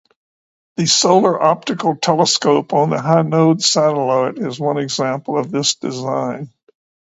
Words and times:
The 0.77 0.87
Solar 0.87 1.39
Optical 1.39 1.95
Telescope 1.95 2.73
on 2.73 2.89
the 2.89 2.95
Hinode 2.97 3.61
satellite 3.61 4.39
is 4.39 4.59
one 4.59 4.77
example 4.79 5.37
of 5.37 5.51
this 5.51 5.75
design. 5.75 6.49